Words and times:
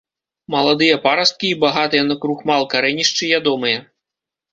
Маладыя 0.53 0.95
парасткі 1.03 1.47
і 1.55 1.57
багатыя 1.63 2.03
на 2.07 2.15
крухмал 2.23 2.61
карэнішчы 2.73 3.29
ядомыя. 3.41 3.77